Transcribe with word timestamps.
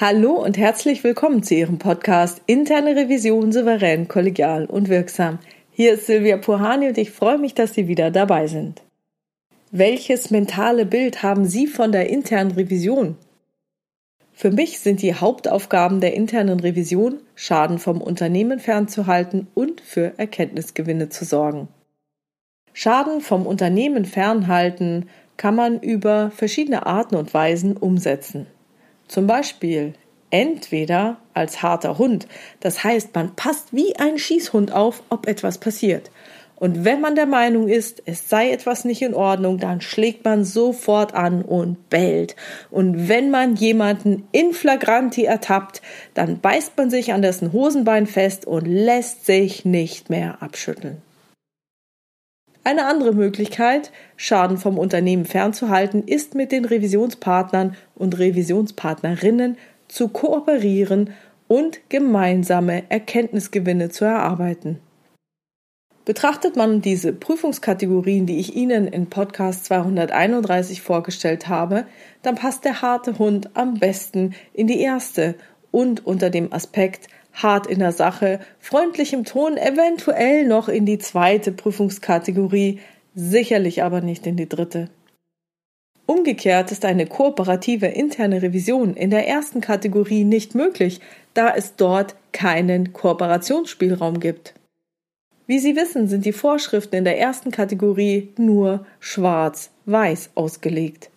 Hallo 0.00 0.32
und 0.32 0.56
herzlich 0.56 1.04
willkommen 1.04 1.42
zu 1.42 1.54
Ihrem 1.54 1.76
Podcast 1.76 2.40
Interne 2.46 2.96
Revision 2.96 3.52
souverän, 3.52 4.08
kollegial 4.08 4.64
und 4.64 4.88
wirksam. 4.88 5.40
Hier 5.72 5.92
ist 5.92 6.06
Silvia 6.06 6.38
Puhani 6.38 6.88
und 6.88 6.96
ich 6.96 7.10
freue 7.10 7.36
mich, 7.36 7.52
dass 7.52 7.74
Sie 7.74 7.86
wieder 7.86 8.10
dabei 8.10 8.46
sind. 8.46 8.80
Welches 9.70 10.30
mentale 10.30 10.86
Bild 10.86 11.22
haben 11.22 11.44
Sie 11.44 11.66
von 11.66 11.92
der 11.92 12.08
internen 12.08 12.52
Revision? 12.52 13.18
Für 14.32 14.50
mich 14.50 14.80
sind 14.80 15.02
die 15.02 15.12
Hauptaufgaben 15.12 16.00
der 16.00 16.14
internen 16.14 16.60
Revision, 16.60 17.20
Schaden 17.34 17.78
vom 17.78 18.00
Unternehmen 18.00 18.58
fernzuhalten 18.58 19.48
und 19.52 19.82
für 19.82 20.14
Erkenntnisgewinne 20.16 21.10
zu 21.10 21.26
sorgen. 21.26 21.68
Schaden 22.72 23.20
vom 23.20 23.46
Unternehmen 23.46 24.06
fernhalten 24.06 25.10
kann 25.36 25.54
man 25.54 25.78
über 25.78 26.30
verschiedene 26.30 26.86
Arten 26.86 27.16
und 27.16 27.34
Weisen 27.34 27.76
umsetzen. 27.76 28.46
Zum 29.10 29.26
Beispiel 29.26 29.94
entweder 30.30 31.16
als 31.34 31.64
harter 31.64 31.98
Hund, 31.98 32.28
das 32.60 32.84
heißt, 32.84 33.12
man 33.12 33.34
passt 33.34 33.74
wie 33.74 33.96
ein 33.96 34.18
Schießhund 34.18 34.70
auf, 34.70 35.02
ob 35.08 35.26
etwas 35.26 35.58
passiert. 35.58 36.12
Und 36.54 36.84
wenn 36.84 37.00
man 37.00 37.16
der 37.16 37.26
Meinung 37.26 37.66
ist, 37.66 38.04
es 38.06 38.28
sei 38.28 38.52
etwas 38.52 38.84
nicht 38.84 39.02
in 39.02 39.14
Ordnung, 39.14 39.58
dann 39.58 39.80
schlägt 39.80 40.24
man 40.24 40.44
sofort 40.44 41.12
an 41.12 41.42
und 41.42 41.90
bellt. 41.90 42.36
Und 42.70 43.08
wenn 43.08 43.32
man 43.32 43.56
jemanden 43.56 44.28
in 44.30 44.52
flagranti 44.52 45.24
ertappt, 45.24 45.82
dann 46.14 46.38
beißt 46.38 46.76
man 46.76 46.88
sich 46.88 47.12
an 47.12 47.20
dessen 47.20 47.52
Hosenbein 47.52 48.06
fest 48.06 48.46
und 48.46 48.64
lässt 48.64 49.26
sich 49.26 49.64
nicht 49.64 50.08
mehr 50.08 50.40
abschütteln. 50.40 51.02
Eine 52.62 52.86
andere 52.86 53.14
Möglichkeit, 53.14 53.90
Schaden 54.16 54.58
vom 54.58 54.78
Unternehmen 54.78 55.24
fernzuhalten, 55.24 56.04
ist 56.04 56.34
mit 56.34 56.52
den 56.52 56.66
Revisionspartnern 56.66 57.74
und 57.94 58.18
Revisionspartnerinnen 58.18 59.56
zu 59.88 60.08
kooperieren 60.08 61.10
und 61.48 61.80
gemeinsame 61.88 62.84
Erkenntnisgewinne 62.90 63.88
zu 63.88 64.04
erarbeiten. 64.04 64.78
Betrachtet 66.04 66.56
man 66.56 66.80
diese 66.82 67.12
Prüfungskategorien, 67.12 68.26
die 68.26 68.40
ich 68.40 68.56
Ihnen 68.56 68.88
in 68.88 69.08
Podcast 69.08 69.66
231 69.66 70.82
vorgestellt 70.82 71.48
habe, 71.48 71.86
dann 72.22 72.34
passt 72.34 72.64
der 72.64 72.82
harte 72.82 73.18
Hund 73.18 73.50
am 73.54 73.74
besten 73.74 74.34
in 74.52 74.66
die 74.66 74.80
erste 74.80 75.34
und 75.70 76.06
unter 76.06 76.30
dem 76.30 76.52
Aspekt 76.52 77.08
hart 77.32 77.66
in 77.66 77.78
der 77.78 77.92
Sache, 77.92 78.40
freundlich 78.58 79.12
im 79.12 79.24
Ton, 79.24 79.56
eventuell 79.56 80.46
noch 80.46 80.68
in 80.68 80.86
die 80.86 80.98
zweite 80.98 81.52
Prüfungskategorie, 81.52 82.80
sicherlich 83.14 83.82
aber 83.82 84.00
nicht 84.00 84.26
in 84.26 84.36
die 84.36 84.48
dritte. 84.48 84.88
Umgekehrt 86.06 86.72
ist 86.72 86.84
eine 86.84 87.06
kooperative 87.06 87.86
interne 87.86 88.42
Revision 88.42 88.94
in 88.94 89.10
der 89.10 89.28
ersten 89.28 89.60
Kategorie 89.60 90.24
nicht 90.24 90.56
möglich, 90.56 91.00
da 91.34 91.54
es 91.54 91.76
dort 91.76 92.16
keinen 92.32 92.92
Kooperationsspielraum 92.92 94.18
gibt. 94.18 94.54
Wie 95.46 95.60
Sie 95.60 95.76
wissen, 95.76 96.08
sind 96.08 96.24
die 96.24 96.32
Vorschriften 96.32 96.96
in 96.96 97.04
der 97.04 97.18
ersten 97.18 97.52
Kategorie 97.52 98.32
nur 98.36 98.86
schwarz-weiß 98.98 100.30
ausgelegt. 100.34 101.10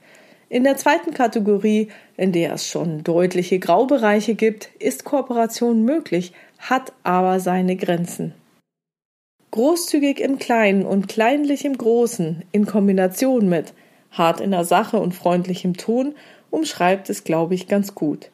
In 0.53 0.63
der 0.65 0.77
zweiten 0.77 1.15
Kategorie, 1.15 1.87
in 2.15 2.31
der 2.31 2.53
es 2.53 2.67
schon 2.67 3.03
deutliche 3.03 3.57
Graubereiche 3.57 4.35
gibt, 4.35 4.69
ist 4.77 5.03
Kooperation 5.03 5.83
möglich, 5.83 6.31
hat 6.59 6.93
aber 7.01 7.39
seine 7.39 7.75
Grenzen. 7.75 8.35
Großzügig 9.49 10.19
im 10.19 10.37
Kleinen 10.37 10.85
und 10.85 11.07
kleinlich 11.07 11.65
im 11.65 11.75
Großen 11.75 12.43
in 12.51 12.67
Kombination 12.67 13.49
mit 13.49 13.73
hart 14.11 14.41
in 14.41 14.51
der 14.51 14.63
Sache 14.63 14.99
und 14.99 15.15
freundlichem 15.15 15.75
Ton 15.75 16.13
umschreibt 16.51 17.09
es, 17.09 17.23
glaube 17.23 17.55
ich, 17.55 17.67
ganz 17.67 17.95
gut. 17.95 18.29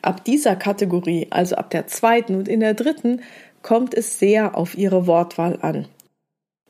Ab 0.00 0.24
dieser 0.24 0.56
Kategorie, 0.56 1.26
also 1.28 1.56
ab 1.56 1.68
der 1.68 1.86
zweiten 1.86 2.34
und 2.34 2.48
in 2.48 2.60
der 2.60 2.72
dritten, 2.72 3.20
kommt 3.60 3.92
es 3.92 4.18
sehr 4.18 4.56
auf 4.56 4.74
ihre 4.74 5.06
Wortwahl 5.06 5.58
an. 5.60 5.86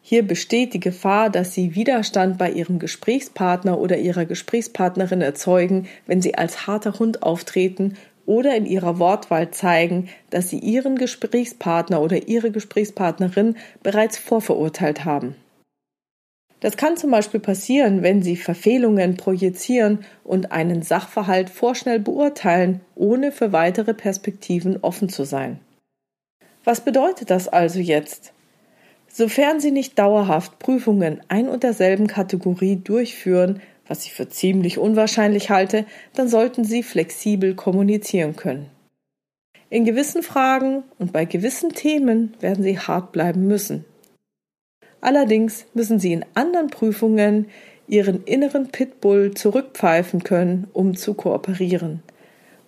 Hier 0.07 0.23
besteht 0.23 0.75
die 0.75 0.81
Gefahr, 0.81 1.31
dass 1.31 1.55
Sie 1.55 1.75
Widerstand 1.75 2.37
bei 2.37 2.51
Ihrem 2.51 2.79
Gesprächspartner 2.79 3.79
oder 3.79 3.97
Ihrer 3.97 4.27
Gesprächspartnerin 4.27 5.23
erzeugen, 5.23 5.89
wenn 6.07 6.21
Sie 6.21 6.35
als 6.35 6.67
harter 6.67 6.99
Hund 6.99 7.23
auftreten 7.23 7.97
oder 8.27 8.55
in 8.55 8.67
Ihrer 8.67 8.99
Wortwahl 8.99 9.51
zeigen, 9.51 10.11
dass 10.29 10.51
Sie 10.51 10.59
Ihren 10.59 10.97
Gesprächspartner 10.97 12.03
oder 12.03 12.29
Ihre 12.29 12.51
Gesprächspartnerin 12.51 13.57
bereits 13.83 14.19
vorverurteilt 14.19 15.07
haben. 15.07 15.37
Das 16.61 16.77
kann 16.77 16.99
zum 16.99 17.11
Beispiel 17.11 17.41
passieren, 17.41 18.03
wenn 18.03 18.23
Sie 18.23 18.37
Verfehlungen 18.37 19.17
projizieren 19.17 20.05
und 20.23 20.53
einen 20.53 20.83
Sachverhalt 20.83 21.49
vorschnell 21.49 21.99
beurteilen, 21.99 22.83
ohne 22.95 23.33
für 23.33 23.53
weitere 23.53 23.95
Perspektiven 23.95 24.77
offen 24.83 25.09
zu 25.09 25.25
sein. 25.25 25.61
Was 26.63 26.83
bedeutet 26.83 27.31
das 27.31 27.49
also 27.49 27.81
jetzt? 27.81 28.35
Sofern 29.17 29.61
Sie 29.61 29.71
nicht 29.71 29.97
dauerhaft 29.97 30.59
Prüfungen 30.59 31.21
ein 31.29 31.49
und 31.49 31.63
derselben 31.63 32.09
Kategorie 32.09 32.75
durchführen, 32.75 33.63
was 33.87 34.05
ich 34.07 34.13
für 34.13 34.29
ziemlich 34.29 34.77
unwahrscheinlich 34.77 35.51
halte, 35.51 35.87
dann 36.15 36.27
sollten 36.27 36.65
Sie 36.65 36.83
flexibel 36.83 37.55
kommunizieren 37.55 38.35
können. 38.35 38.67
In 39.71 39.85
gewissen 39.85 40.25
Fragen 40.25 40.83
und 40.99 41.13
bei 41.13 41.27
gewissen 41.27 41.71
Themen 41.71 42.35
werden 42.41 42.65
Sie 42.65 42.77
hart 42.77 43.13
bleiben 43.13 43.47
müssen. 43.47 43.85
Allerdings 45.01 45.65
müssen 45.75 46.01
Sie 46.01 46.13
in 46.13 46.25
anderen 46.35 46.67
Prüfungen 46.67 47.47
Ihren 47.87 48.25
inneren 48.25 48.67
Pitbull 48.71 49.33
zurückpfeifen 49.35 50.25
können, 50.25 50.67
um 50.73 50.97
zu 50.97 51.15
kooperieren. 51.15 52.03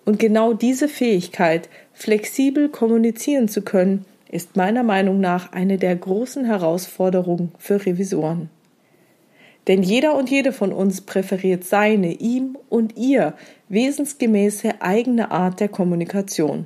Und 0.05 0.17
genau 0.17 0.53
diese 0.53 0.87
Fähigkeit, 0.87 1.67
flexibel 1.91 2.69
kommunizieren 2.69 3.49
zu 3.49 3.63
können, 3.63 4.05
ist 4.29 4.55
meiner 4.55 4.83
Meinung 4.83 5.19
nach 5.19 5.51
eine 5.51 5.77
der 5.77 5.95
großen 5.95 6.45
Herausforderungen 6.45 7.51
für 7.57 7.85
Revisoren. 7.85 8.49
Denn 9.67 9.83
jeder 9.83 10.15
und 10.15 10.29
jede 10.29 10.53
von 10.53 10.71
uns 10.71 11.01
präferiert 11.01 11.65
seine, 11.65 12.13
ihm 12.13 12.57
und 12.69 12.97
ihr 12.97 13.33
wesensgemäße 13.69 14.81
eigene 14.81 15.31
Art 15.31 15.59
der 15.59 15.67
Kommunikation. 15.67 16.65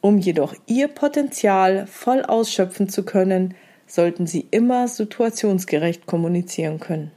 Um 0.00 0.18
jedoch 0.18 0.54
ihr 0.66 0.88
Potenzial 0.88 1.86
voll 1.86 2.22
ausschöpfen 2.22 2.88
zu 2.88 3.04
können, 3.04 3.54
sollten 3.86 4.26
sie 4.26 4.46
immer 4.50 4.88
situationsgerecht 4.88 6.06
kommunizieren 6.06 6.80
können. 6.80 7.12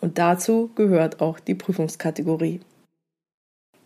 Und 0.00 0.18
dazu 0.18 0.70
gehört 0.74 1.20
auch 1.20 1.38
die 1.38 1.54
Prüfungskategorie. 1.54 2.60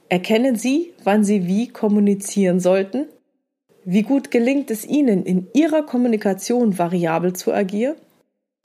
Erkennen 0.09 0.57
Sie, 0.57 0.95
wann 1.03 1.25
Sie 1.25 1.47
wie 1.47 1.69
kommunizieren 1.69 2.61
sollten 2.61 3.07
wie 3.89 4.03
gut 4.03 4.33
gelingt 4.33 4.73
es 4.73 4.85
Ihnen, 4.85 5.25
in 5.25 5.47
Ihrer 5.55 5.85
Kommunikation 5.85 6.77
variabel 6.77 7.35
zu 7.35 7.53
agieren? 7.53 7.95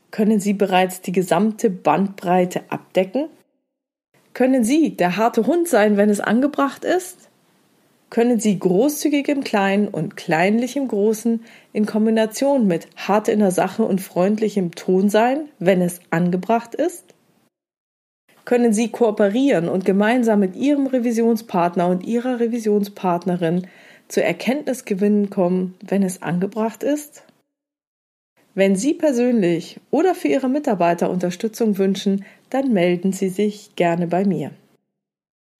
Können 0.09 0.39
Sie 0.39 0.53
bereits 0.53 1.01
die 1.01 1.11
gesamte 1.11 1.69
Bandbreite 1.69 2.63
abdecken? 2.69 3.27
Können 4.33 4.63
Sie 4.63 4.97
der 4.97 5.17
harte 5.17 5.45
Hund 5.45 5.67
sein, 5.67 5.95
wenn 5.95 6.09
es 6.09 6.21
angebracht 6.21 6.83
ist? 6.83 7.29
Können 8.09 8.39
Sie 8.39 8.57
großzügig 8.57 9.29
im 9.29 9.43
Kleinen 9.43 9.89
und 9.89 10.17
kleinlich 10.17 10.75
im 10.75 10.87
Großen 10.87 11.41
in 11.71 11.85
Kombination 11.85 12.65
mit 12.65 12.87
hart 12.95 13.27
in 13.27 13.39
der 13.39 13.51
Sache 13.51 13.83
und 13.83 14.01
freundlichem 14.01 14.73
Ton 14.73 15.09
sein, 15.09 15.49
wenn 15.59 15.83
es 15.83 15.99
angebracht 16.09 16.73
ist? 16.73 17.13
Können 18.45 18.73
Sie 18.73 18.89
kooperieren 18.89 19.69
und 19.69 19.85
gemeinsam 19.85 20.39
mit 20.39 20.55
Ihrem 20.55 20.87
Revisionspartner 20.87 21.87
und 21.87 22.05
Ihrer 22.05 22.39
Revisionspartnerin 22.39 23.67
zu 24.07 24.23
Erkenntnisgewinnen 24.23 25.29
kommen, 25.29 25.75
wenn 25.81 26.03
es 26.03 26.21
angebracht 26.21 26.83
ist? 26.83 27.23
Wenn 28.53 28.75
Sie 28.75 28.93
persönlich 28.93 29.79
oder 29.91 30.13
für 30.15 30.27
Ihre 30.27 30.49
Mitarbeiter 30.49 31.09
Unterstützung 31.09 31.77
wünschen, 31.77 32.25
dann 32.49 32.73
melden 32.73 33.13
Sie 33.13 33.29
sich 33.29 33.75
gerne 33.75 34.07
bei 34.07 34.25
mir. 34.25 34.51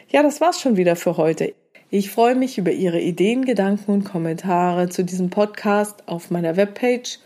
Ja, 0.09 0.23
das 0.23 0.41
war's 0.41 0.59
schon 0.59 0.75
wieder 0.75 0.97
für 0.97 1.15
heute. 1.15 1.53
Ich 1.89 2.09
freue 2.09 2.35
mich 2.35 2.57
über 2.57 2.71
Ihre 2.71 2.99
Ideen, 2.99 3.45
Gedanken 3.45 3.91
und 3.91 4.03
Kommentare 4.03 4.89
zu 4.89 5.03
diesem 5.03 5.29
Podcast 5.29 6.07
auf 6.07 6.31
meiner 6.31 6.57
Webpage 6.57 7.19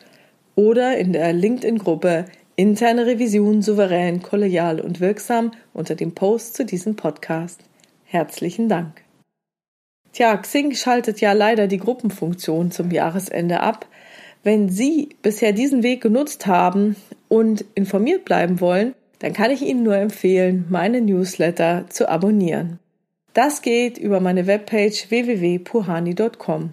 oder 0.56 0.98
in 0.98 1.14
der 1.14 1.34
LinkedIn-Gruppe 1.34 2.26
Interne 2.58 3.06
Revision 3.06 3.62
souverän, 3.62 4.22
kollegial 4.22 4.80
und 4.80 5.02
wirksam 5.02 5.52
unter 5.74 5.96
dem 5.96 6.14
Post 6.14 6.56
zu 6.56 6.64
diesem 6.64 6.96
Podcast. 6.96 7.60
Herzlichen 8.06 8.70
Dank. 8.70 9.02
Tja, 10.14 10.38
Xing 10.38 10.74
schaltet 10.74 11.20
ja 11.20 11.34
leider 11.34 11.68
die 11.68 11.80
Gruppenfunktion 11.80 12.72
zum 12.72 12.92
Jahresende 12.92 13.60
ab. 13.60 13.86
Wenn 14.44 14.70
Sie 14.70 15.10
bisher 15.22 15.52
diesen 15.52 15.84
Weg 15.84 16.00
genutzt 16.00 16.48
haben 16.48 16.96
und 17.28 17.66
informiert 17.76 18.24
bleiben 18.24 18.62
wollen, 18.62 18.96
dann 19.20 19.34
kann 19.34 19.52
ich 19.52 19.62
Ihnen 19.62 19.84
nur 19.84 19.98
empfehlen, 19.98 20.66
meine 20.70 21.02
Newsletter 21.02 21.86
zu 21.90 22.08
abonnieren. 22.08 22.80
Das 23.34 23.62
geht 23.64 23.98
über 23.98 24.22
meine 24.22 24.48
Webpage 24.48 25.10
www.puhani.com. 25.10 26.72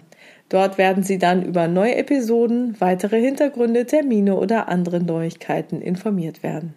Dort 0.53 0.77
werden 0.77 1.01
Sie 1.01 1.17
dann 1.17 1.41
über 1.41 1.67
neue 1.67 1.95
Episoden, 1.95 2.79
weitere 2.79 3.19
Hintergründe, 3.19 3.87
Termine 3.87 4.35
oder 4.35 4.69
andere 4.69 4.99
Neuigkeiten 4.99 5.81
informiert 5.81 6.43
werden. 6.43 6.75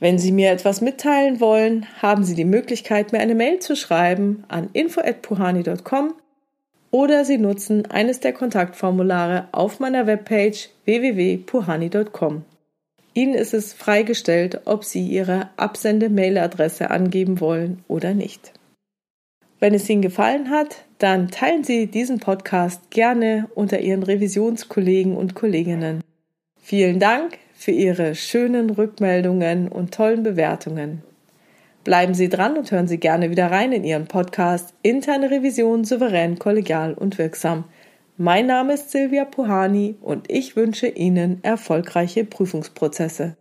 Wenn 0.00 0.18
Sie 0.18 0.32
mir 0.32 0.50
etwas 0.50 0.80
mitteilen 0.80 1.38
wollen, 1.38 1.86
haben 2.02 2.24
Sie 2.24 2.34
die 2.34 2.44
Möglichkeit, 2.44 3.12
mir 3.12 3.20
eine 3.20 3.36
Mail 3.36 3.60
zu 3.60 3.76
schreiben 3.76 4.42
an 4.48 4.70
info@puhani.com 4.72 6.12
oder 6.90 7.24
Sie 7.24 7.38
nutzen 7.38 7.88
eines 7.88 8.18
der 8.18 8.32
Kontaktformulare 8.32 9.46
auf 9.52 9.78
meiner 9.78 10.08
Webpage 10.08 10.70
www.puhani.com. 10.84 12.42
Ihnen 13.14 13.34
ist 13.34 13.54
es 13.54 13.74
freigestellt, 13.74 14.62
ob 14.64 14.82
Sie 14.82 15.06
Ihre 15.06 15.50
Absende-Mail-Adresse 15.56 16.90
angeben 16.90 17.38
wollen 17.38 17.84
oder 17.86 18.12
nicht. 18.12 18.57
Wenn 19.60 19.74
es 19.74 19.88
Ihnen 19.90 20.02
gefallen 20.02 20.50
hat, 20.50 20.84
dann 20.98 21.30
teilen 21.30 21.64
Sie 21.64 21.88
diesen 21.88 22.20
Podcast 22.20 22.90
gerne 22.90 23.48
unter 23.54 23.80
Ihren 23.80 24.04
Revisionskollegen 24.04 25.16
und 25.16 25.34
Kolleginnen. 25.34 26.02
Vielen 26.60 27.00
Dank 27.00 27.38
für 27.54 27.72
Ihre 27.72 28.14
schönen 28.14 28.70
Rückmeldungen 28.70 29.66
und 29.68 29.92
tollen 29.92 30.22
Bewertungen. 30.22 31.02
Bleiben 31.82 32.14
Sie 32.14 32.28
dran 32.28 32.56
und 32.56 32.70
hören 32.70 32.86
Sie 32.86 32.98
gerne 32.98 33.30
wieder 33.30 33.50
rein 33.50 33.72
in 33.72 33.82
Ihren 33.82 34.06
Podcast 34.06 34.74
Interne 34.82 35.30
Revision 35.30 35.84
souverän, 35.84 36.38
kollegial 36.38 36.94
und 36.94 37.18
wirksam. 37.18 37.64
Mein 38.16 38.46
Name 38.46 38.74
ist 38.74 38.90
Silvia 38.90 39.24
Puhani 39.24 39.96
und 40.00 40.30
ich 40.30 40.54
wünsche 40.54 40.86
Ihnen 40.86 41.42
erfolgreiche 41.42 42.24
Prüfungsprozesse. 42.24 43.36